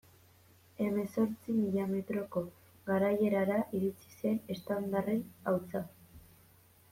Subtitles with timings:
[0.83, 2.43] Hemezortzi mila metroko
[2.87, 5.85] garaierara iritsi zen eztandaren hautsa.